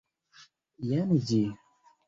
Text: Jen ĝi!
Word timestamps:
Jen 0.93 1.13
ĝi! 1.29 1.41